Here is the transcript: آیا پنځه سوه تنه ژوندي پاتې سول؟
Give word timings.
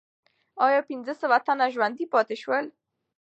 آیا 0.65 0.81
پنځه 0.89 1.13
سوه 1.21 1.37
تنه 1.45 1.65
ژوندي 1.73 2.05
پاتې 2.13 2.35
سول؟ 2.41 2.65